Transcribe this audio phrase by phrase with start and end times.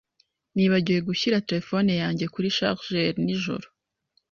[0.55, 3.65] Nibagiwe gushyira terefone yanjye kuri charger nijoro.